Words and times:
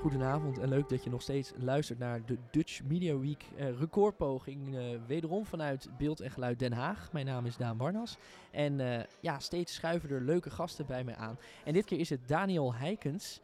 Goedenavond 0.00 0.58
en 0.58 0.68
leuk 0.68 0.88
dat 0.88 1.04
je 1.04 1.10
nog 1.10 1.22
steeds 1.22 1.52
luistert 1.56 1.98
naar 1.98 2.26
de 2.26 2.38
Dutch 2.50 2.82
Media 2.82 3.18
Week 3.18 3.44
uh, 3.56 3.78
recordpoging. 3.78 4.74
Uh, 4.74 4.98
wederom 5.06 5.46
vanuit 5.46 5.88
Beeld 5.98 6.20
en 6.20 6.30
Geluid 6.30 6.58
Den 6.58 6.72
Haag. 6.72 7.12
Mijn 7.12 7.26
naam 7.26 7.46
is 7.46 7.56
Daan 7.56 7.76
Barnas. 7.76 8.16
En 8.50 8.78
uh, 8.78 9.00
ja, 9.20 9.38
steeds 9.38 9.74
schuiven 9.74 10.10
er 10.10 10.20
leuke 10.20 10.50
gasten 10.50 10.86
bij 10.86 11.04
mij 11.04 11.16
aan. 11.16 11.38
En 11.64 11.72
dit 11.72 11.84
keer 11.84 11.98
is 11.98 12.10
het 12.10 12.28
Daniel 12.28 12.74
Heikens, 12.74 13.40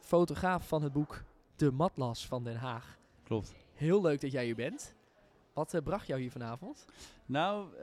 fotograaf 0.00 0.68
van 0.68 0.82
het 0.82 0.92
boek 0.92 1.22
De 1.56 1.72
Matlas 1.72 2.26
van 2.26 2.44
Den 2.44 2.56
Haag. 2.56 2.98
Klopt. 3.22 3.54
Heel 3.74 4.00
leuk 4.00 4.20
dat 4.20 4.32
jij 4.32 4.44
hier 4.44 4.54
bent. 4.54 4.94
Wat 5.52 5.80
bracht 5.84 6.06
jou 6.06 6.20
hier 6.20 6.30
vanavond? 6.30 6.86
Nou, 7.26 7.76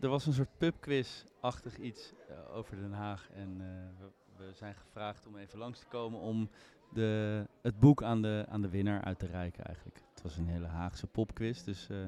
er 0.00 0.08
was 0.08 0.26
een 0.26 0.32
soort 0.32 0.58
pubquiz-achtig 0.58 1.78
iets 1.78 2.12
over 2.52 2.76
Den 2.76 2.92
Haag. 2.92 3.28
En 3.34 3.58
we, 3.98 4.06
we 4.36 4.52
zijn 4.52 4.74
gevraagd 4.74 5.26
om 5.26 5.36
even 5.36 5.58
langs 5.58 5.78
te 5.78 5.86
komen 5.86 6.20
om 6.20 6.48
de, 6.92 7.46
het 7.62 7.80
boek 7.80 8.02
aan 8.02 8.22
de, 8.22 8.46
aan 8.48 8.62
de 8.62 8.68
winnaar 8.68 9.04
uit 9.04 9.18
te 9.18 9.26
reiken 9.26 9.64
eigenlijk. 9.64 10.02
Het 10.10 10.22
was 10.22 10.36
een 10.36 10.48
hele 10.48 10.66
Haagse 10.66 11.06
popquiz, 11.06 11.62
dus 11.62 11.88
uh, 11.90 11.98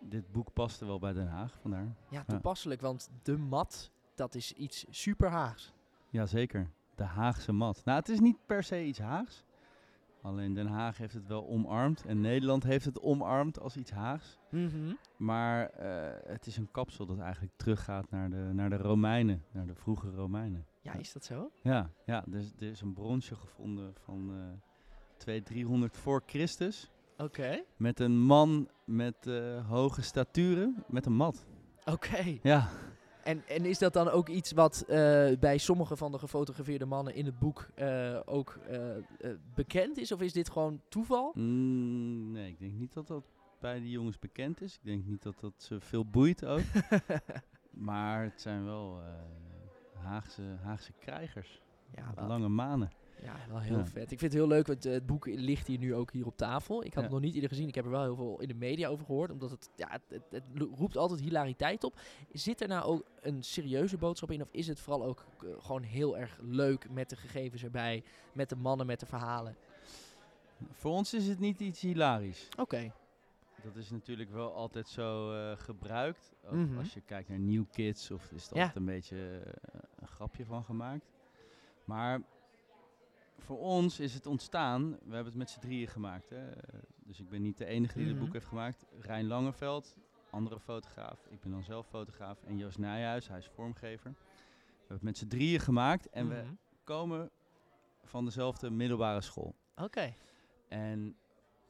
dit 0.00 0.32
boek 0.32 0.52
paste 0.52 0.86
wel 0.86 0.98
bij 0.98 1.12
Den 1.12 1.28
Haag, 1.28 1.58
vandaar. 1.60 1.94
Ja, 2.08 2.24
toepasselijk, 2.24 2.80
ja. 2.80 2.86
want 2.86 3.10
de 3.22 3.36
mat, 3.36 3.90
dat 4.14 4.34
is 4.34 4.52
iets 4.52 4.84
super 4.90 5.30
Haags. 5.30 5.72
Jazeker, 6.08 6.70
de 6.94 7.04
Haagse 7.04 7.52
mat. 7.52 7.82
Nou, 7.84 7.98
het 7.98 8.08
is 8.08 8.20
niet 8.20 8.38
per 8.46 8.62
se 8.62 8.84
iets 8.84 8.98
Haags. 8.98 9.44
Alleen 10.22 10.54
Den 10.54 10.66
Haag 10.66 10.98
heeft 10.98 11.14
het 11.14 11.26
wel 11.26 11.48
omarmd 11.48 12.04
en 12.04 12.20
Nederland 12.20 12.62
heeft 12.62 12.84
het 12.84 13.00
omarmd 13.00 13.60
als 13.60 13.76
iets 13.76 13.90
Haags. 13.90 14.38
Mm 14.50 14.68
-hmm. 14.68 14.98
Maar 15.16 15.70
uh, 15.80 16.08
het 16.26 16.46
is 16.46 16.56
een 16.56 16.70
kapsel 16.70 17.06
dat 17.06 17.18
eigenlijk 17.18 17.52
teruggaat 17.56 18.10
naar 18.10 18.30
de, 18.30 18.50
naar 18.52 18.70
de 18.70 18.76
Romeinen, 18.76 19.44
naar 19.50 19.66
de 19.66 19.74
vroege 19.74 20.10
Romeinen. 20.10 20.66
Ja, 20.82 20.94
is 20.94 21.12
dat 21.12 21.24
zo? 21.24 21.50
Ja, 21.62 21.90
ja 22.06 22.24
er, 22.32 22.38
is, 22.38 22.52
er 22.58 22.70
is 22.70 22.80
een 22.80 22.92
bronsje 22.92 23.34
gevonden 23.34 23.94
van 24.04 24.30
uh, 24.30 24.42
200, 25.16 25.46
300 25.46 25.96
voor 25.96 26.22
Christus. 26.26 26.90
Oké. 27.12 27.22
Okay. 27.22 27.64
Met 27.76 28.00
een 28.00 28.18
man 28.20 28.68
met 28.84 29.26
uh, 29.26 29.68
hoge 29.68 30.02
staturen, 30.02 30.84
met 30.86 31.06
een 31.06 31.12
mat. 31.12 31.46
Oké. 31.80 31.90
Okay. 31.90 32.40
Ja. 32.42 32.68
En, 33.24 33.42
en 33.46 33.64
is 33.64 33.78
dat 33.78 33.92
dan 33.92 34.08
ook 34.08 34.28
iets 34.28 34.52
wat 34.52 34.84
uh, 34.88 34.96
bij 35.38 35.58
sommige 35.58 35.96
van 35.96 36.12
de 36.12 36.18
gefotografeerde 36.18 36.86
mannen 36.86 37.14
in 37.14 37.24
het 37.24 37.38
boek 37.38 37.70
uh, 37.76 38.20
ook 38.24 38.58
bekend 39.54 39.98
is? 39.98 40.12
Of 40.12 40.20
is 40.20 40.32
dit 40.32 40.50
gewoon 40.50 40.80
toeval? 40.88 41.32
Mm, 41.34 42.30
nee, 42.32 42.48
ik 42.48 42.58
denk 42.58 42.72
niet 42.72 42.92
dat 42.92 43.06
dat 43.06 43.24
bij 43.60 43.80
die 43.80 43.90
jongens 43.90 44.18
bekend 44.18 44.60
is. 44.60 44.74
Ik 44.74 44.84
denk 44.84 45.04
niet 45.04 45.22
dat 45.22 45.40
dat 45.40 45.52
ze 45.56 45.80
veel 45.80 46.06
boeit 46.06 46.44
ook. 46.44 46.62
maar 47.70 48.22
het 48.22 48.40
zijn 48.40 48.64
wel 48.64 49.02
Haagse, 50.02 50.42
Haagse 50.62 50.92
krijgers. 50.98 51.60
Ja. 51.94 52.26
Lange 52.26 52.48
manen. 52.48 52.90
Ja, 53.22 53.36
wel 53.48 53.58
heel 53.58 53.78
ja. 53.78 53.86
vet. 53.86 54.02
Ik 54.12 54.18
vind 54.18 54.32
het 54.32 54.32
heel 54.32 54.46
leuk, 54.48 54.66
want 54.66 54.86
uh, 54.86 54.92
het 54.92 55.06
boek 55.06 55.26
ligt 55.26 55.66
hier 55.66 55.78
nu 55.78 55.94
ook 55.94 56.12
hier 56.12 56.26
op 56.26 56.36
tafel. 56.36 56.78
Ik 56.84 56.86
had 56.86 56.94
Ja. 56.94 57.02
het 57.02 57.10
nog 57.10 57.20
niet 57.20 57.34
eerder 57.34 57.48
gezien. 57.48 57.68
Ik 57.68 57.74
heb 57.74 57.84
er 57.84 57.90
wel 57.90 58.02
heel 58.02 58.16
veel 58.16 58.40
in 58.40 58.48
de 58.48 58.54
media 58.54 58.88
over 58.88 59.04
gehoord. 59.04 59.30
Omdat 59.30 59.50
het, 59.50 59.70
ja, 59.76 59.98
het, 60.30 60.42
roept 60.74 60.96
altijd 60.96 61.20
hilariteit 61.20 61.84
op. 61.84 62.00
Zit 62.32 62.60
er 62.60 62.68
nou 62.68 62.84
ook 62.84 63.04
een 63.20 63.42
serieuze 63.42 63.96
boodschap 63.96 64.30
in? 64.30 64.42
Of 64.42 64.48
is 64.50 64.66
het 64.66 64.80
vooral 64.80 65.04
ook 65.04 65.24
eh, 65.42 65.48
gewoon 65.58 65.82
heel 65.82 66.18
erg 66.18 66.38
leuk 66.42 66.90
met 66.90 67.08
de 67.10 67.16
gegevens 67.16 67.62
erbij? 67.64 68.02
Met 68.32 68.48
de 68.48 68.56
mannen, 68.56 68.86
met 68.86 69.00
de 69.00 69.06
verhalen? 69.06 69.56
Voor 70.70 70.92
ons 70.92 71.14
is 71.14 71.26
het 71.26 71.38
niet 71.38 71.60
iets 71.60 71.80
hilarisch. 71.80 72.48
Oké. 72.58 72.92
Dat 73.62 73.76
is 73.76 73.90
natuurlijk 73.90 74.30
wel 74.30 74.54
altijd 74.54 74.88
zo 74.88 75.32
eh, 75.32 75.56
gebruikt. 75.58 76.32
Ook 76.44 76.52
Mhm. 76.52 76.78
Als 76.78 76.94
je 76.94 77.00
kijkt 77.00 77.28
naar 77.28 77.38
New 77.38 77.64
Kids, 77.72 78.10
of 78.10 78.32
is 78.32 78.42
het 78.44 78.54
Ja. 78.54 78.58
altijd 78.60 78.76
een 78.76 78.84
beetje 78.84 79.38
eh, 79.40 79.79
grapje 80.20 80.44
van 80.44 80.64
gemaakt. 80.64 81.10
Maar 81.84 82.22
voor 83.38 83.58
ons 83.58 84.00
is 84.00 84.14
het 84.14 84.26
ontstaan, 84.26 84.90
we 84.90 84.96
hebben 85.14 85.24
het 85.24 85.34
met 85.34 85.50
z'n 85.50 85.60
drieën 85.60 85.88
gemaakt. 85.88 86.30
Hè? 86.30 86.50
Dus 86.96 87.20
ik 87.20 87.28
ben 87.28 87.42
niet 87.42 87.58
de 87.58 87.64
enige 87.64 87.94
die 87.94 88.06
Mhm. 88.06 88.14
het 88.14 88.24
boek 88.24 88.32
heeft 88.32 88.46
gemaakt. 88.46 88.84
Rijn 88.98 89.26
Langeveld, 89.26 89.96
andere 90.30 90.60
fotograaf. 90.60 91.26
Ik 91.30 91.40
ben 91.40 91.50
dan 91.50 91.62
zelf 91.64 91.86
fotograaf. 91.86 92.42
En 92.42 92.56
Joost 92.58 92.78
Nijhuis, 92.78 93.28
hij 93.28 93.38
is 93.38 93.46
vormgever. 93.48 94.10
We 94.10 94.16
hebben 94.78 94.96
het 94.96 95.02
met 95.02 95.18
z'n 95.18 95.26
drieën 95.28 95.60
gemaakt. 95.60 96.08
En 96.10 96.28
we 96.28 96.34
Mhm. 96.42 96.54
komen 96.84 97.30
van 98.04 98.24
dezelfde 98.24 98.70
middelbare 98.70 99.20
school. 99.20 99.54
Oké. 99.76 100.14
En 100.68 101.16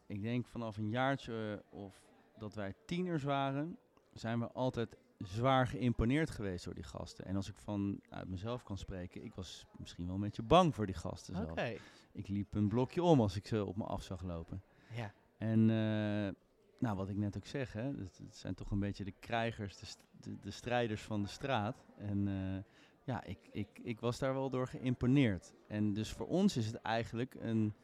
ik 0.07 0.23
denk 0.23 0.47
vanaf 0.47 0.77
een 0.77 0.89
jaartje 0.91 1.63
of 1.69 2.01
dat 2.39 2.55
wij 2.55 2.75
tieners 2.87 3.23
waren, 3.23 3.79
zijn 4.13 4.39
we 4.41 4.49
altijd 4.53 4.97
zwaar 5.25 5.67
geïmponeerd 5.67 6.31
geweest 6.31 6.65
door 6.65 6.75
die 6.75 6.85
gasten. 6.85 7.25
En 7.25 7.37
als 7.37 7.49
ik 7.49 7.57
van 7.59 8.01
uit 8.09 8.29
mezelf 8.29 8.63
kan 8.63 8.79
spreken, 8.79 9.25
ik 9.25 9.35
was 9.35 9.67
misschien 9.79 10.07
wel 10.07 10.15
een 10.15 10.21
beetje 10.21 10.43
bang 10.43 10.75
voor 10.75 10.87
die 10.87 10.95
gasten 10.95 11.35
zelf. 11.37 11.51
Oké. 11.51 11.77
Ik 12.13 12.29
liep 12.29 12.55
een 12.55 12.69
blokje 12.69 13.03
om 13.03 13.21
als 13.21 13.37
ik 13.37 13.47
ze 13.47 13.65
op 13.65 13.77
me 13.77 13.85
af 13.85 14.03
zag 14.03 14.23
lopen. 14.23 14.63
Ja. 14.95 15.13
En 15.39 15.61
eh, 15.61 16.35
nou, 16.79 16.97
wat 16.97 17.09
ik 17.09 17.17
net 17.17 17.37
ook 17.37 17.47
zeg, 17.47 17.73
hè, 17.73 17.83
het, 17.83 18.19
het 18.19 18.37
zijn 18.37 18.55
toch 18.55 18.71
een 18.71 18.79
beetje 18.79 19.05
de 19.05 19.15
krijgers, 19.21 19.77
de, 19.77 19.87
st- 19.87 20.05
de, 20.21 20.39
de 20.41 20.51
strijders 20.51 21.03
van 21.03 21.23
de 21.23 21.29
straat. 21.29 21.85
En 21.97 22.29
eh, 22.29 22.63
ja, 23.05 23.25
ik, 23.25 23.39
ik, 23.51 23.79
ik 23.83 24.01
was 24.01 24.19
daar 24.19 24.35
wel 24.35 24.51
door 24.51 24.67
geïmponeerd. 24.67 25.55
En 25.69 25.93
dus 25.93 26.11
voor 26.13 26.27
ons 26.27 26.57
is 26.57 26.67
het 26.67 26.77
eigenlijk 26.77 27.35
een 27.35 27.75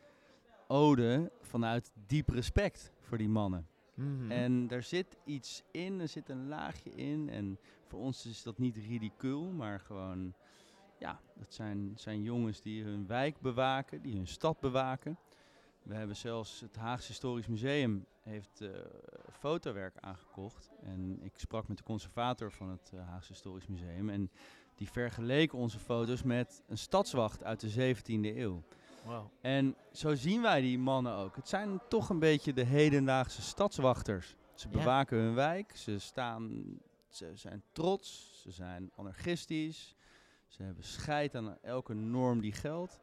ode 0.68 1.32
vanuit 1.40 1.92
diep 2.06 2.28
respect 2.28 2.92
voor 3.00 3.18
die 3.18 3.28
mannen. 3.28 3.66
Mhm. 3.96 4.30
En 4.30 4.66
daar 4.66 4.82
zit 4.82 5.16
iets 5.24 5.62
in, 5.70 6.00
er 6.00 6.08
zit 6.08 6.28
een 6.28 6.48
laagje 6.48 6.90
in. 6.90 7.28
En 7.28 7.58
voor 7.86 8.00
ons 8.00 8.26
is 8.26 8.42
dat 8.42 8.58
niet 8.58 8.76
ridicuul, 8.76 9.50
maar 9.50 9.80
gewoon, 9.80 10.34
ja, 10.98 11.20
dat 11.34 11.54
zijn, 11.54 11.92
zijn 11.94 12.22
jongens 12.22 12.60
die 12.60 12.82
hun 12.82 13.06
wijk 13.06 13.40
bewaken, 13.40 14.02
die 14.02 14.16
hun 14.16 14.26
stad 14.26 14.60
bewaken. 14.60 15.18
We 15.82 15.94
hebben 15.94 16.16
zelfs 16.16 16.60
het 16.60 16.76
Haagse 16.76 17.06
Historisch 17.06 17.46
Museum 17.46 18.06
heeft 18.22 18.60
eh, 18.60 18.68
fotowerk 19.30 19.96
aangekocht. 20.00 20.70
En 20.82 21.22
ik 21.22 21.32
sprak 21.36 21.68
met 21.68 21.76
de 21.76 21.82
conservator 21.82 22.52
van 22.52 22.68
het 22.68 22.90
eh, 22.94 23.08
Haagse 23.08 23.32
Historisch 23.32 23.66
Museum. 23.66 24.08
En 24.08 24.30
die 24.74 24.90
vergeleek 24.90 25.52
onze 25.52 25.78
foto's 25.78 26.22
met 26.22 26.62
een 26.66 26.78
stadswacht 26.78 27.44
uit 27.44 27.60
de 27.60 27.94
17e 27.94 28.36
eeuw. 28.36 28.62
Wow. 29.06 29.26
En 29.40 29.76
zo 29.92 30.14
zien 30.14 30.42
wij 30.42 30.60
die 30.60 30.78
mannen 30.78 31.12
ook. 31.14 31.36
Het 31.36 31.48
zijn 31.48 31.80
toch 31.88 32.08
een 32.08 32.18
beetje 32.18 32.52
de 32.52 32.64
hedendaagse 32.64 33.42
stadswachters. 33.42 34.34
Ze 34.54 34.68
Ja. 34.70 34.78
bewaken 34.78 35.18
hun 35.18 35.34
wijk, 35.34 35.76
ze, 35.76 35.98
staan, 35.98 36.64
ze 37.08 37.30
zijn 37.34 37.62
trots, 37.72 38.38
ze 38.42 38.50
zijn 38.50 38.90
anarchistisch. 38.96 39.94
Ze 40.46 40.62
hebben 40.62 40.84
scheid 40.84 41.34
aan 41.34 41.58
elke 41.62 41.94
norm 41.94 42.40
die 42.40 42.52
geldt. 42.52 43.00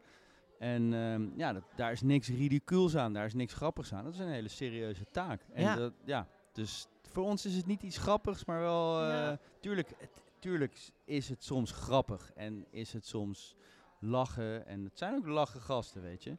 En 0.60 0.94
ehm, 0.94 1.28
ja, 1.40 1.54
dat, 1.54 1.64
daar 1.76 1.92
is 1.92 2.02
niks 2.02 2.28
ridicuuls 2.28 2.96
aan, 2.98 3.14
daar 3.14 3.26
is 3.26 3.34
niks 3.34 3.54
grappigs 3.54 3.94
aan. 3.94 4.04
Dat 4.04 4.14
is 4.14 4.20
een 4.20 4.28
hele 4.32 4.48
serieuze 4.48 5.06
taak. 5.12 5.42
En 5.54 5.62
Ja. 5.64 5.76
Dat, 5.76 5.94
ja, 6.06 6.28
dus 6.52 6.88
voor 7.02 7.24
ons 7.24 7.46
is 7.46 7.56
het 7.56 7.66
niet 7.66 7.84
iets 7.84 7.98
grappigs, 7.98 8.46
maar 8.46 8.60
wel... 8.60 9.06
Ja. 9.10 9.40
tuurlijk, 9.60 9.90
het- 9.98 10.22
tuurlijk 10.40 10.78
is 11.06 11.30
het 11.30 11.44
soms 11.44 11.72
grappig 11.72 12.32
en 12.36 12.66
is 12.70 12.94
het 12.94 13.06
soms 13.06 13.56
lachen. 14.04 14.66
En 14.68 14.84
het 14.84 14.98
zijn 14.98 15.16
ook 15.16 15.28
lachen 15.28 15.62
gasten, 15.62 16.02
weet 16.02 16.24
je. 16.24 16.38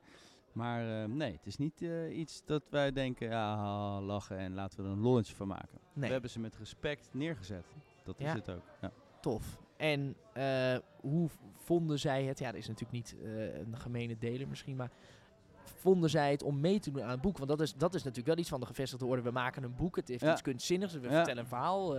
Maar 0.52 1.02
eh, 1.02 1.08
nee, 1.08 1.32
het 1.32 1.46
is 1.46 1.56
niet 1.56 1.82
eh, 1.82 2.18
iets 2.18 2.42
dat 2.44 2.62
wij 2.70 2.92
denken, 2.92 3.28
ja, 3.28 4.00
lachen 4.00 4.38
en 4.38 4.54
laten 4.54 4.78
we 4.82 4.84
er 4.86 4.92
een 4.92 5.00
lolletje 5.00 5.34
van 5.34 5.46
maken. 5.48 5.78
Nee. 5.92 6.06
We 6.06 6.12
hebben 6.12 6.30
ze 6.30 6.40
met 6.40 6.56
respect 6.56 7.08
neergezet. 7.12 7.64
Dat 8.04 8.18
Ja. 8.18 8.26
is 8.26 8.32
het 8.32 8.50
ook. 8.50 8.62
Ja. 8.80 8.90
Tof. 9.20 9.58
En 9.76 10.14
eh, 10.32 10.76
hoe 11.00 11.28
vonden 11.54 11.98
zij 11.98 12.24
het? 12.24 12.38
Ja, 12.38 12.46
dat 12.46 12.60
is 12.60 12.68
natuurlijk 12.68 12.92
niet 12.92 13.16
een 13.66 13.76
gemene 13.78 14.18
deler 14.18 14.48
misschien, 14.48 14.76
maar 14.76 14.90
vonden 15.64 16.10
zij 16.10 16.30
het 16.30 16.42
om 16.42 16.60
mee 16.60 16.78
te 16.80 16.90
doen 16.90 17.02
aan 17.02 17.10
het 17.10 17.20
boek? 17.20 17.36
Want 17.36 17.48
dat 17.50 17.60
is, 17.60 17.74
dat 17.74 17.94
is 17.94 18.00
natuurlijk 18.02 18.28
wel 18.28 18.38
iets 18.38 18.48
van 18.48 18.60
de 18.60 18.66
gevestigde 18.66 19.06
orde. 19.06 19.22
We 19.22 19.30
maken 19.30 19.62
een 19.62 19.76
boek, 19.76 19.96
het 19.96 20.08
heeft 20.08 20.20
Ja. 20.22 20.32
iets 20.32 20.42
kunstzinnigs, 20.42 20.92
we 20.92 21.00
vertellen 21.00 21.38
een 21.38 21.46
verhaal. 21.46 21.96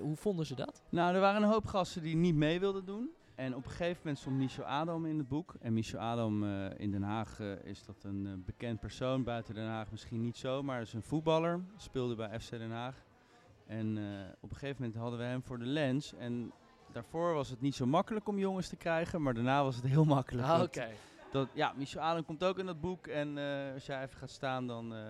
hoe 0.00 0.16
vonden 0.16 0.46
ze 0.46 0.54
dat? 0.54 0.82
Nou, 0.88 1.14
er 1.14 1.20
waren 1.20 1.42
een 1.42 1.48
hoop 1.48 1.66
gasten 1.66 2.02
die 2.02 2.16
niet 2.16 2.34
mee 2.34 2.60
wilden 2.60 2.84
doen. 2.84 3.10
En 3.40 3.54
op 3.54 3.64
een 3.64 3.70
gegeven 3.70 3.96
moment 3.98 4.18
stond 4.18 4.36
Michel 4.36 4.64
Adam 4.64 5.06
in 5.06 5.18
het 5.18 5.28
boek. 5.28 5.54
En 5.60 5.72
Michel 5.72 5.98
Adam 5.98 6.44
eh, 6.44 6.70
in 6.76 6.90
Den 6.90 7.02
Haag 7.02 7.40
eh, 7.40 7.64
is 7.64 7.84
dat 7.84 7.96
een 8.02 8.26
eh, 8.26 8.32
bekend 8.44 8.80
persoon. 8.80 9.24
Buiten 9.24 9.54
Den 9.54 9.66
Haag 9.66 9.90
misschien 9.90 10.20
niet 10.20 10.36
zo, 10.36 10.62
maar 10.62 10.80
is 10.80 10.92
een 10.92 11.02
voetballer. 11.02 11.60
Speelde 11.76 12.14
bij 12.14 12.40
FC 12.40 12.50
Den 12.50 12.70
Haag. 12.70 13.04
En 13.66 13.98
op 14.40 14.50
een 14.50 14.56
gegeven 14.56 14.76
moment 14.78 14.94
hadden 15.00 15.18
we 15.18 15.24
hem 15.24 15.42
voor 15.42 15.58
de 15.58 15.64
lens. 15.64 16.14
En 16.14 16.52
daarvoor 16.92 17.34
was 17.34 17.48
het 17.48 17.60
niet 17.60 17.74
zo 17.74 17.86
makkelijk 17.86 18.28
om 18.28 18.38
jongens 18.38 18.68
te 18.68 18.76
krijgen. 18.76 19.22
Maar 19.22 19.34
daarna 19.34 19.62
was 19.62 19.76
het 19.76 19.84
heel 19.84 20.04
makkelijk. 20.04 20.48
Ah, 20.48 20.62
Oké. 20.62 20.88
Dat, 21.30 21.48
ja, 21.54 21.72
Michel 21.76 22.00
Allen 22.00 22.24
komt 22.24 22.44
ook 22.44 22.58
in 22.58 22.66
dat 22.66 22.80
boek. 22.80 23.06
En 23.06 23.38
eh, 23.38 23.72
als 23.74 23.86
jij 23.86 24.02
even 24.02 24.18
gaat 24.18 24.30
staan, 24.30 24.66
dan, 24.66 24.94
eh, 24.94 25.00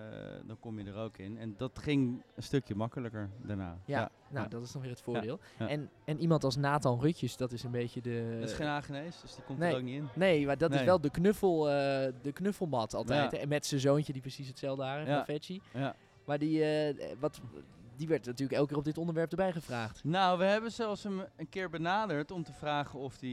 dan 0.45 0.59
kom 0.59 0.79
je 0.79 0.85
er 0.85 0.95
ook 0.95 1.17
in. 1.17 1.37
En 1.37 1.53
dat 1.57 1.79
ging 1.79 2.23
een 2.35 2.43
stukje 2.43 2.75
makkelijker 2.75 3.29
daarna. 3.41 3.77
Ja, 3.85 4.11
nou 4.29 4.43
ja. 4.43 4.49
dat 4.49 4.63
is 4.63 4.73
nog 4.73 4.81
weer 4.81 4.91
het 4.91 5.01
voordeel. 5.01 5.39
ja. 5.59 5.67
En, 5.67 5.89
en 6.05 6.19
iemand 6.19 6.43
als 6.43 6.55
Nathan 6.55 6.99
Rutjes, 6.99 7.37
dat 7.37 7.51
is 7.51 7.63
een 7.63 7.71
beetje 7.71 8.01
de... 8.01 8.37
Dat 8.39 8.49
is 8.49 8.55
geen 8.55 8.67
Hagenees, 8.67 9.21
dus 9.21 9.35
die 9.35 9.43
komt 9.43 9.59
nee. 9.59 9.71
er 9.71 9.77
ook 9.77 9.83
niet 9.83 9.95
in. 9.95 10.07
Nee, 10.13 10.45
maar 10.45 10.57
dat 10.57 10.73
is 10.73 10.83
wel 10.83 11.01
de, 11.01 11.09
knuffel, 11.09 11.69
eh, 11.69 11.73
de 12.21 12.31
knuffelmat 12.33 12.93
altijd. 12.93 13.33
En 13.33 13.47
met 13.47 13.65
zijn 13.65 13.81
zoontje 13.81 14.13
die 14.13 14.21
precies 14.21 14.47
hetzelfde 14.47 14.83
haar 14.83 15.25
heeft, 15.25 15.49
Ja. 15.73 15.95
Maar 16.25 16.39
die, 16.39 16.63
wat, 17.19 17.41
die 18.01 18.09
werd 18.09 18.25
natuurlijk 18.25 18.57
elke 18.57 18.67
keer 18.69 18.77
op 18.77 18.83
dit 18.83 18.97
onderwerp 18.97 19.31
erbij 19.31 19.51
gevraagd. 19.51 20.03
Nou, 20.03 20.37
we 20.37 20.43
hebben 20.43 20.71
zelfs 20.71 21.03
hem 21.03 21.21
een 21.37 21.49
keer 21.49 21.69
benaderd 21.69 22.31
om 22.31 22.43
te 22.43 22.53
vragen 22.53 22.99
of 22.99 23.19
hij 23.19 23.29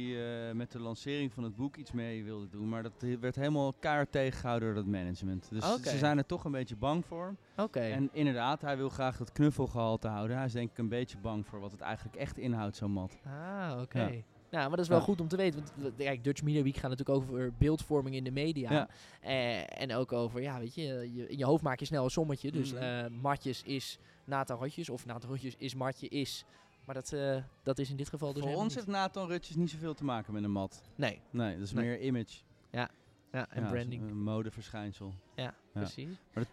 eh, 0.48 0.54
met 0.54 0.72
de 0.72 0.78
lancering 0.80 1.32
van 1.32 1.44
het 1.44 1.56
boek 1.56 1.76
iets 1.76 1.92
mee 1.92 2.24
wilde 2.24 2.48
doen. 2.48 2.68
Maar 2.68 2.82
dat 2.82 2.92
werd 3.20 3.36
helemaal 3.36 3.72
keihard 3.72 4.12
tegengehouden 4.12 4.68
door 4.74 4.76
dat 4.82 4.92
management. 4.92 5.48
Dus 5.50 5.64
ze 5.82 5.98
zijn 5.98 6.18
er 6.18 6.26
toch 6.26 6.44
een 6.44 6.52
beetje 6.52 6.76
bang 6.76 7.04
voor. 7.06 7.36
Oké. 7.56 7.80
En 7.80 8.08
inderdaad, 8.12 8.60
hij 8.62 8.76
wil 8.76 8.88
graag 8.88 9.16
dat 9.16 9.32
knuffelgehalte 9.32 10.08
houden. 10.08 10.36
Hij 10.36 10.46
is 10.46 10.52
denk 10.52 10.70
ik 10.70 10.78
een 10.78 10.88
beetje 10.88 11.18
bang 11.18 11.46
voor 11.46 11.60
wat 11.60 11.70
het 11.72 11.80
eigenlijk 11.80 12.16
echt 12.16 12.38
inhoudt, 12.38 12.76
zo'n 12.76 12.90
mat. 12.92 13.18
Ah, 13.24 13.78
oké. 13.80 14.00
Ja. 14.00 14.10
Nou, 14.50 14.62
maar 14.68 14.76
dat 14.76 14.84
is 14.84 14.88
wel 14.88 14.98
Ja. 14.98 15.04
goed 15.04 15.20
om 15.20 15.28
te 15.28 15.36
weten. 15.36 15.62
Want 15.76 15.94
kijk, 15.96 16.24
Dutch 16.24 16.42
Media 16.42 16.62
Week 16.62 16.76
gaat 16.76 16.90
natuurlijk 16.90 17.18
over 17.18 17.52
beeldvorming 17.58 18.14
in 18.16 18.24
de 18.24 18.30
media. 18.30 18.70
Ja. 18.72 18.88
Eh, 19.20 19.80
en 19.82 19.94
ook 19.94 20.12
over, 20.12 20.40
ja, 20.42 20.58
weet 20.58 20.74
je, 20.74 20.82
je, 21.14 21.28
in 21.28 21.38
je 21.38 21.44
hoofd 21.44 21.62
maak 21.62 21.78
je 21.78 21.84
snel 21.84 22.04
een 22.04 22.10
sommetje. 22.10 22.52
Dus 22.52 22.72
Mhm. 22.72 22.82
eh, 22.82 23.06
matjes 23.20 23.62
is 23.62 23.98
Nathan 24.28 24.58
Rotjes 24.58 24.88
of 24.88 25.06
Nathan 25.06 25.30
Rotjes 25.30 25.54
is 25.56 25.74
matje 25.74 26.08
is. 26.08 26.44
Maar 26.84 26.94
dat, 26.94 27.12
eh, 27.12 27.42
dat 27.62 27.78
is 27.78 27.90
in 27.90 27.96
dit 27.96 28.08
geval 28.08 28.32
dus 28.32 28.42
voor 28.42 28.52
ons 28.54 28.62
niet. 28.62 28.74
heeft 28.74 28.86
Nathan 28.86 29.26
Rutjes 29.28 29.56
niet 29.56 29.70
zoveel 29.70 29.94
te 29.94 30.04
maken 30.04 30.32
met 30.32 30.42
een 30.44 30.50
mat. 30.50 30.82
Nee, 30.94 31.20
Nee, 31.30 31.54
dat 31.54 31.62
is 31.62 31.72
Nee. 31.72 31.84
meer 31.84 32.00
image. 32.00 32.38
ja, 32.70 32.90
en 33.30 33.62
Ja, 33.62 33.68
branding. 33.70 34.02
Een 34.10 34.22
modeverschijnsel. 34.22 35.14
Ja, 35.34 35.54
precies. 35.72 36.18
Maar 36.34 36.44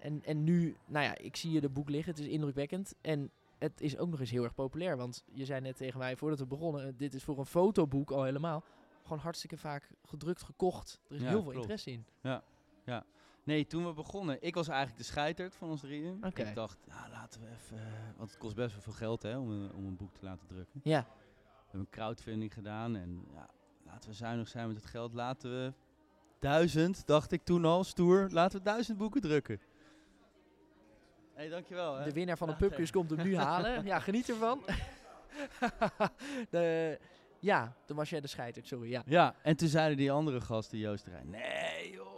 En, 0.00 0.22
en 0.24 0.44
nu, 0.44 0.76
nou 0.86 1.04
ja, 1.04 1.18
ik 1.18 1.36
zie 1.36 1.50
je 1.52 1.60
de 1.60 1.68
boek 1.68 1.88
liggen. 1.88 2.12
Het 2.14 2.22
is 2.22 2.28
indrukwekkend. 2.28 2.94
En 3.00 3.30
het 3.58 3.80
is 3.80 3.96
ook 3.98 4.08
nog 4.08 4.20
eens 4.20 4.30
heel 4.30 4.44
erg 4.44 4.54
populair. 4.54 4.96
Want 4.96 5.24
je 5.32 5.44
zei 5.44 5.60
net 5.60 5.76
tegen 5.76 5.98
mij, 5.98 6.16
voordat 6.16 6.38
we 6.38 6.46
begonnen... 6.46 6.86
eh, 6.86 6.92
dit 6.96 7.14
is 7.14 7.24
voor 7.24 7.38
een 7.38 7.46
fotoboek 7.46 8.10
al 8.10 8.22
helemaal... 8.24 8.64
gewoon 9.02 9.18
hartstikke 9.18 9.56
vaak 9.56 9.90
gedrukt, 10.04 10.42
gekocht. 10.42 11.00
Er 11.08 11.14
is 11.16 11.22
Ja, 11.22 11.28
heel 11.28 11.42
veel 11.42 11.42
klopt. 11.52 11.56
interesse 11.56 11.90
in. 11.90 12.04
Nee, 13.46 13.66
toen 13.66 13.86
we 13.86 13.92
begonnen, 13.92 14.36
ik 14.40 14.54
was 14.54 14.68
eigenlijk 14.68 14.98
de 14.98 15.04
scheiterd 15.04 15.54
van 15.54 15.70
ons 15.70 15.80
drieën. 15.80 16.24
Oké. 16.24 16.42
Ik 16.42 16.54
dacht, 16.54 16.78
nou, 16.86 17.10
laten 17.10 17.40
we 17.40 17.46
even, 17.46 17.78
eh, 17.78 18.16
want 18.16 18.30
het 18.30 18.38
kost 18.38 18.54
best 18.54 18.72
wel 18.72 18.82
veel 18.82 18.92
geld 18.92 19.22
hè, 19.22 19.38
om, 19.38 19.50
een, 19.50 19.72
om 19.72 19.86
een 19.86 19.96
boek 19.96 20.14
te 20.14 20.24
laten 20.24 20.46
drukken. 20.46 20.80
Ja, 20.82 21.00
We 21.00 21.62
hebben 21.62 21.80
een 21.80 21.90
crowdfunding 21.90 22.52
gedaan 22.52 22.96
en 22.96 23.24
ja, 23.32 23.48
laten 23.84 24.10
we 24.10 24.16
zuinig 24.16 24.48
zijn 24.48 24.66
met 24.66 24.76
het 24.76 24.86
geld. 24.86 25.12
Laten 25.12 25.50
we 25.50 25.72
duizend, 26.38 27.06
dacht 27.06 27.32
ik 27.32 27.44
toen 27.44 27.64
al, 27.64 27.84
stoer, 27.84 28.28
laten 28.30 28.58
we 28.58 28.64
duizend 28.64 28.98
boeken 28.98 29.20
drukken. 29.20 29.60
Hé, 31.34 31.42
hey, 31.42 31.48
dankjewel. 31.48 31.96
Hè. 31.96 32.04
de 32.04 32.12
winnaar 32.12 32.36
van 32.36 32.48
de 32.48 32.56
pubquiz 32.56 32.90
komt 32.90 33.10
hem 33.10 33.22
nu 33.22 33.36
halen. 33.46 33.84
Ja, 33.84 34.00
geniet 34.00 34.28
ervan. 34.28 34.62
de, 36.50 36.98
ja, 37.40 37.76
toen 37.84 37.96
was 37.96 38.10
jij 38.10 38.20
de 38.20 38.28
scheiter, 38.28 38.66
sorry. 38.66 38.90
Ja. 38.90 39.02
Ja, 39.06 39.34
en 39.42 39.56
toen 39.56 39.68
zeiden 39.68 39.96
die 39.96 40.12
andere 40.12 40.40
gasten, 40.40 40.78
Joost 40.78 41.06
Rijn, 41.06 41.30
nee 41.30 41.90
joh, 41.90 42.06
eh, 42.08 42.15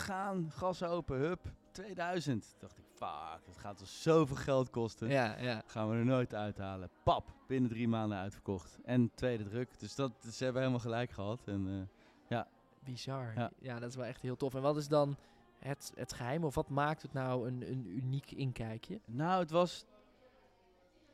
gaan, 0.00 0.50
gas 0.50 0.82
open, 0.82 1.18
hup, 1.18 1.40
2000. 1.72 2.42
Toen 2.42 2.54
dacht 2.58 2.78
ik, 2.78 2.84
fuck, 2.94 3.44
dat 3.46 3.56
gaat 3.56 3.80
ons 3.80 4.02
zoveel 4.02 4.36
geld 4.36 4.70
kosten. 4.70 5.08
Ja, 5.08 5.38
ja. 5.38 5.62
Gaan 5.66 5.90
we 5.90 5.96
er 5.96 6.04
nooit 6.04 6.34
uithalen. 6.34 6.90
Pap, 7.02 7.32
binnen 7.46 7.70
drie 7.70 7.88
maanden 7.88 8.18
uitverkocht. 8.18 8.78
En 8.84 9.10
tweede 9.14 9.44
druk. 9.44 9.78
Dus 9.78 9.94
dat, 9.94 10.12
ze 10.32 10.44
hebben 10.44 10.60
helemaal 10.62 10.82
gelijk 10.82 11.10
gehad. 11.10 11.48
En, 11.48 11.66
eh, 11.68 12.40
Bizar. 12.84 13.32
Ja. 13.36 13.50
Ja. 13.58 13.78
dat 13.78 13.88
is 13.90 13.96
wel 13.96 14.04
echt 14.04 14.22
heel 14.22 14.36
tof. 14.36 14.54
En 14.54 14.62
wat 14.62 14.76
is 14.76 14.88
dan 14.88 15.16
het, 15.58 15.92
het 15.94 16.12
geheim? 16.12 16.44
Of 16.44 16.54
wat 16.54 16.68
maakt 16.68 17.02
het 17.02 17.12
nou 17.12 17.48
een, 17.48 17.70
een 17.70 17.86
uniek 17.86 18.30
inkijkje? 18.30 19.00
nou, 19.04 19.40
het 19.40 19.50
was... 19.50 19.84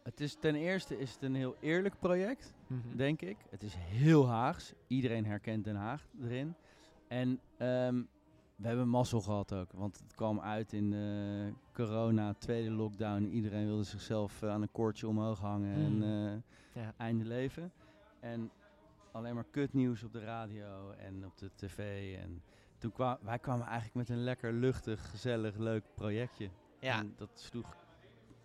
Het 0.02 0.20
is 0.20 0.34
ten 0.40 0.54
eerste 0.54 0.98
is 0.98 1.12
het 1.12 1.22
een 1.22 1.34
heel 1.34 1.56
eerlijk 1.60 1.98
project, 1.98 2.54
Mhm. 2.66 2.96
denk 2.96 3.22
ik. 3.22 3.36
Het 3.50 3.62
is 3.62 3.74
heel 3.74 4.28
Haags. 4.28 4.72
Iedereen 4.86 5.24
herkent 5.26 5.64
Den 5.64 5.76
Haag 5.76 6.06
erin. 6.22 6.54
En 7.08 7.40
ehm, 7.56 8.02
we 8.56 8.66
hebben 8.66 8.88
mazzel 8.88 9.20
gehad 9.20 9.52
ook. 9.52 9.72
Want 9.72 9.98
het 9.98 10.14
kwam 10.14 10.40
uit 10.40 10.72
in 10.72 10.92
eh, 10.92 11.54
corona, 11.72 12.34
tweede 12.38 12.70
lockdown. 12.70 13.22
Iedereen 13.24 13.66
wilde 13.66 13.82
zichzelf 13.82 14.42
eh, 14.42 14.50
aan 14.50 14.62
een 14.62 14.72
koordje 14.72 15.08
omhoog 15.08 15.38
hangen 15.40 15.78
Mm. 15.94 16.02
en 16.02 16.42
eh, 16.74 16.82
Ja. 16.82 16.92
einde 16.96 17.24
leven. 17.24 17.72
En 18.20 18.50
alleen 19.12 19.34
maar 19.34 19.46
kutnieuws 19.50 20.02
op 20.02 20.12
de 20.12 20.20
radio 20.20 20.90
en 20.90 21.24
op 21.26 21.38
de 21.38 21.50
tv. 21.54 22.14
En 22.22 22.42
toen 22.78 22.92
kwam, 22.92 23.16
wij 23.22 23.38
kwamen 23.38 23.66
eigenlijk 23.66 23.94
met 23.94 24.08
een 24.08 24.24
lekker 24.24 24.52
luchtig, 24.52 25.10
gezellig, 25.10 25.56
leuk 25.56 25.84
projectje. 25.94 26.50
Ja, 26.80 26.98
En 26.98 27.14
dat 27.16 27.30
sloeg 27.34 27.76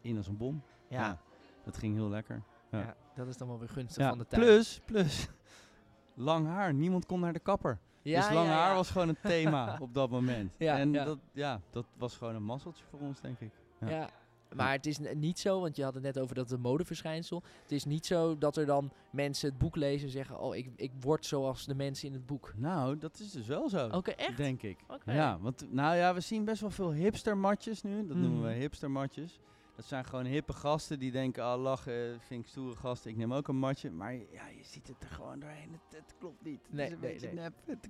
in 0.01 0.17
als 0.17 0.27
een 0.27 0.37
bom. 0.37 0.61
ja. 0.87 1.17
dat 1.63 1.77
ging 1.77 1.95
heel 1.95 2.09
lekker. 2.09 2.43
ja. 2.71 2.79
Ja. 2.79 2.95
dat 3.15 3.27
is 3.27 3.37
dan 3.37 3.47
wel 3.47 3.59
weer 3.59 3.69
gunstig 3.69 4.07
van 4.07 4.17
de 4.17 4.27
tijd. 4.27 4.41
plus, 4.41 4.81
plus, 4.85 5.29
lang 6.13 6.47
haar. 6.47 6.73
Niemand 6.73 7.05
kon 7.05 7.19
naar 7.19 7.33
de 7.33 7.39
kapper. 7.39 7.79
Ja, 8.01 8.21
dus 8.21 8.33
lang 8.33 8.47
ja, 8.47 8.53
haar 8.53 8.75
was 8.75 8.89
gewoon 8.89 9.09
een 9.09 9.17
thema 9.21 9.77
op 9.81 9.93
dat 9.93 10.09
moment. 10.09 10.51
Ja, 10.57 10.77
en 10.77 10.93
ja. 10.93 11.03
Dat, 11.03 11.19
ja, 11.33 11.61
dat 11.69 11.85
was 11.97 12.15
gewoon 12.15 12.35
een 12.35 12.43
mazzeltje 12.43 12.83
voor 12.89 12.99
ons, 12.99 13.21
denk 13.21 13.39
ik. 13.39 13.51
Ja. 13.79 13.89
Ja. 13.89 14.09
Maar 14.55 14.71
het 14.71 14.85
is 14.85 14.99
niet 15.13 15.39
zo, 15.39 15.59
want 15.59 15.75
je 15.75 15.83
had 15.83 15.93
het 15.93 16.03
net 16.03 16.19
over 16.19 16.35
dat 16.35 16.49
het 16.49 16.61
modeverschijnsel. 16.61 17.43
Het 17.61 17.71
is 17.71 17.85
niet 17.85 18.05
zo 18.05 18.37
dat 18.37 18.57
er 18.57 18.65
dan 18.65 18.91
mensen 19.11 19.49
het 19.49 19.57
boek 19.57 19.75
lezen 19.75 20.05
en 20.05 20.11
zeggen: 20.13 20.39
Oh, 20.39 20.55
ik, 20.55 20.69
ik 20.75 20.91
word 20.99 21.25
zoals 21.25 21.65
de 21.65 21.75
mensen 21.75 22.07
in 22.07 22.13
het 22.13 22.25
boek. 22.25 22.53
Nou, 22.55 22.97
dat 22.97 23.19
is 23.19 23.31
dus 23.31 23.47
wel 23.47 23.69
zo. 23.69 23.89
Oké, 23.91 24.11
echt? 24.11 24.37
Denk 24.37 24.61
ik. 24.61 24.77
Ja, 25.05 25.39
want 25.39 25.65
nou 25.69 25.95
ja, 25.95 26.13
we 26.13 26.19
zien 26.19 26.45
best 26.45 26.61
wel 26.61 26.69
veel 26.69 26.91
hipstermatjes 26.91 27.83
nu. 27.83 28.07
Dat 28.07 28.17
noemen 28.17 28.43
we 28.43 28.53
hipstermatjes. 28.53 29.39
Dat 29.81 29.89
zijn 29.89 30.05
gewoon 30.05 30.25
hippe 30.25 30.53
gasten 30.53 30.99
die 30.99 31.11
denken, 31.11 31.43
ah 31.43 31.61
lachen, 31.61 32.19
vind 32.21 32.43
ik 32.43 32.49
stoere 32.49 32.75
gasten, 32.75 33.11
ik 33.11 33.17
neem 33.17 33.33
ook 33.33 33.47
een 33.47 33.55
matje. 33.57 33.91
Maar 33.91 34.13
ja, 34.13 34.47
je 34.57 34.63
ziet 34.63 34.87
het 34.87 35.03
er 35.03 35.09
gewoon 35.09 35.39
doorheen, 35.39 35.71
het, 35.71 35.97
het 36.01 36.15
klopt 36.19 36.43
niet. 36.43 36.61
Het 36.63 36.73
Nee, 36.73 36.85
is 36.85 36.91
een 36.91 36.99
nee, 36.99 37.11
beetje 37.11 37.25
nee. 37.27 37.35
nep. 37.35 37.53
Het- 37.65 37.87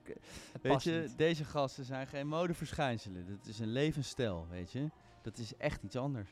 Het 0.52 0.62
weet 0.62 0.84
je, 0.84 1.02
niet. 1.08 1.18
deze 1.18 1.44
gasten 1.46 1.86
zijn 1.86 2.08
geen 2.08 2.28
modeverschijnselen. 2.28 3.26
Dat 3.38 3.48
is 3.48 3.60
een 3.60 3.72
levensstijl, 3.72 4.48
weet 4.50 4.72
je. 4.72 4.90
Dat 5.22 5.38
is 5.38 5.56
echt 5.58 5.84
iets 5.84 5.96
anders. 5.96 6.30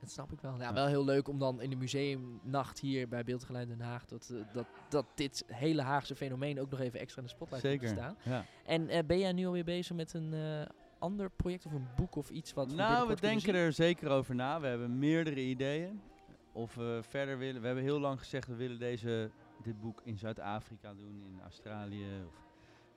Dat 0.00 0.10
snap 0.10 0.32
ik 0.32 0.40
wel. 0.40 0.56
Ja, 0.56 0.62
Ja. 0.62 0.72
wel 0.72 0.86
heel 0.86 1.04
leuk 1.04 1.28
om 1.28 1.38
dan 1.38 1.60
in 1.60 1.70
de 1.70 1.76
museumnacht 1.76 2.80
hier 2.80 3.08
bij 3.08 3.24
Beeldgeluid 3.24 3.68
Den 3.68 3.80
Haag... 3.80 4.06
Dat, 4.06 4.30
eh, 4.30 4.54
dat, 4.54 4.66
dat 4.88 5.06
dit 5.14 5.44
hele 5.46 5.82
Haagse 5.82 6.16
fenomeen 6.16 6.60
ook 6.60 6.70
nog 6.70 6.80
even 6.80 7.00
extra 7.00 7.20
in 7.22 7.26
de 7.28 7.32
spotlight 7.34 7.68
komt 7.68 7.80
te 7.80 7.86
Zeker. 7.88 8.02
staan. 8.02 8.16
Ja. 8.34 8.44
En 8.64 8.88
eh, 8.88 9.04
ben 9.06 9.18
jij 9.18 9.32
nu 9.32 9.46
alweer 9.46 9.64
bezig 9.64 9.96
met 9.96 10.12
een 10.14 10.32
eh, 10.34 10.66
ander 11.00 11.30
project 11.30 11.66
of 11.66 11.72
een 11.72 11.88
boek 11.96 12.16
of 12.16 12.30
iets 12.30 12.52
wat 12.52 12.74
Nou, 12.74 13.08
we 13.08 13.20
denken 13.20 13.54
er 13.54 13.72
zeker 13.72 14.10
over 14.10 14.34
na. 14.34 14.60
We 14.60 14.66
hebben 14.66 14.98
meerdere 14.98 15.40
ideeën. 15.40 16.00
Of 16.52 16.74
we 16.74 17.00
verder 17.08 17.38
willen. 17.38 17.60
We 17.60 17.66
hebben 17.66 17.84
heel 17.84 18.00
lang 18.00 18.18
gezegd 18.18 18.46
we 18.46 18.54
willen 18.54 18.78
deze, 18.78 19.30
dit 19.62 19.80
boek 19.80 20.00
in 20.04 20.18
Zuid-Afrika 20.18 20.94
doen, 20.94 21.22
in 21.26 21.40
Australië. 21.42 22.06
Of, 22.26 22.34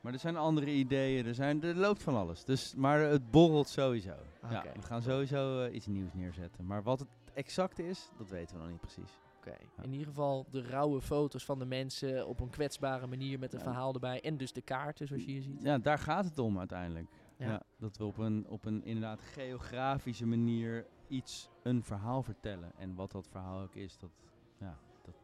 maar 0.02 0.14
er 0.14 0.20
zijn 0.20 0.38
andere 0.38 0.70
ideeën. 0.70 1.26
Er, 1.26 1.36
zijn, 1.36 1.64
er 1.64 1.76
loopt 1.76 2.04
van 2.04 2.16
alles. 2.16 2.44
Dus, 2.44 2.76
maar 2.76 3.00
het 3.00 3.32
borrelt 3.32 3.68
sowieso. 3.70 4.16
Ja, 4.50 4.64
we 4.74 4.82
gaan 4.82 5.02
sowieso 5.02 5.62
eh, 5.62 5.74
iets 5.76 5.86
nieuws 5.88 6.14
neerzetten. 6.14 6.66
Maar 6.66 6.84
wat 6.84 7.00
het 7.00 7.08
exact 7.34 7.80
is, 7.80 8.10
dat 8.18 8.30
weten 8.30 8.56
we 8.56 8.62
nog 8.62 8.72
niet 8.72 8.82
precies. 8.82 9.20
Oké. 9.38 9.56
In 9.82 9.92
ieder 9.92 10.08
geval 10.08 10.46
de 10.50 10.62
rauwe 10.62 11.02
foto's 11.02 11.46
van 11.46 11.60
de 11.60 11.66
mensen 11.66 12.28
op 12.28 12.40
een 12.40 12.50
kwetsbare 12.50 13.08
manier 13.08 13.40
met 13.40 13.54
een 13.54 13.60
Ja. 13.60 13.66
verhaal 13.66 13.94
erbij. 13.94 14.22
En 14.22 14.38
dus 14.38 14.54
de 14.54 14.62
kaarten 14.62 15.08
zoals 15.08 15.24
je 15.24 15.32
hier 15.32 15.42
ziet. 15.42 15.62
Ja, 15.62 15.78
daar 15.78 15.98
gaat 16.00 16.26
het 16.26 16.40
om 16.40 16.60
uiteindelijk. 16.60 17.08
Ja. 17.44 17.50
Ja. 17.52 17.62
dat 17.78 17.98
we 17.98 18.04
op 18.04 18.18
een, 18.18 18.46
op 18.50 18.66
een 18.66 18.84
inderdaad 18.84 19.20
geografische 19.22 20.26
manier 20.26 20.86
iets, 21.08 21.50
een 21.64 21.84
verhaal 21.84 22.24
vertellen. 22.24 22.72
En 22.78 22.96
wat 22.96 23.12
dat 23.12 23.28
verhaal 23.28 23.62
ook 23.62 23.76
is, 23.76 23.98
dat, 23.98 24.10
ja, 24.58 24.78
dat 25.02 25.16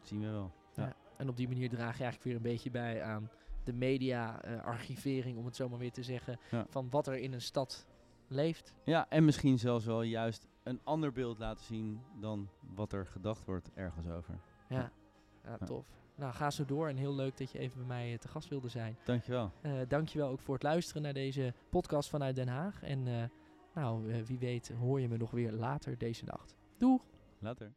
zien 0.00 0.20
we 0.20 0.30
wel. 0.30 0.52
Ja. 0.74 0.86
Ja. 0.86 0.96
En 1.16 1.28
op 1.28 1.36
die 1.36 1.48
manier 1.48 1.68
draag 1.68 1.96
je 1.96 2.02
eigenlijk 2.02 2.22
weer 2.24 2.36
een 2.36 2.52
beetje 2.56 2.70
bij 2.70 3.02
aan 3.02 3.30
de 3.64 3.72
media-archivering, 3.72 5.38
om 5.38 5.44
het 5.44 5.56
zo 5.56 5.68
maar 5.68 5.78
weer 5.78 5.92
te 5.92 6.02
zeggen, 6.02 6.38
Ja. 6.50 6.66
van 6.68 6.90
wat 6.90 7.06
er 7.06 7.16
in 7.16 7.32
een 7.32 7.40
stad 7.40 7.86
leeft. 8.28 8.74
Ja, 8.84 9.08
en 9.08 9.24
misschien 9.24 9.58
zelfs 9.58 9.84
wel 9.84 10.02
juist 10.02 10.46
een 10.62 10.80
ander 10.84 11.12
beeld 11.12 11.38
laten 11.38 11.64
zien 11.64 12.00
dan 12.20 12.48
wat 12.74 12.92
er 12.92 13.06
gedacht 13.06 13.44
wordt 13.44 13.70
ergens 13.74 14.06
over. 14.08 14.38
Ja, 14.68 14.90
ja 15.44 15.56
tof. 15.58 15.86
Nou, 16.18 16.32
ga 16.32 16.50
zo 16.50 16.64
door 16.64 16.88
en 16.88 16.96
heel 16.96 17.14
leuk 17.14 17.36
dat 17.36 17.50
je 17.50 17.58
even 17.58 17.78
bij 17.78 17.86
mij 17.86 18.12
eh, 18.12 18.18
te 18.18 18.28
gast 18.28 18.48
wilde 18.48 18.68
zijn. 18.68 18.96
Dankjewel. 19.04 19.52
Eh 19.60 19.72
dankjewel 19.88 20.28
ook 20.28 20.40
voor 20.40 20.54
het 20.54 20.62
luisteren 20.62 21.02
naar 21.02 21.12
deze 21.12 21.54
podcast 21.68 22.08
vanuit 22.08 22.34
Den 22.34 22.48
Haag. 22.48 22.82
En 22.82 23.06
eh, 23.06 23.24
nou, 23.74 24.12
eh, 24.12 24.22
wie 24.22 24.38
weet 24.38 24.72
hoor 24.78 25.00
je 25.00 25.08
me 25.08 25.16
nog 25.16 25.30
weer 25.30 25.52
later 25.52 25.98
deze 25.98 26.24
nacht. 26.24 26.54
Doeg! 26.76 27.02
Later. 27.38 27.72